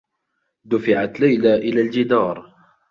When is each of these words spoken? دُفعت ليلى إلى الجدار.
دُفعت 0.65 1.19
ليلى 1.19 1.55
إلى 1.55 1.81
الجدار. 1.81 2.55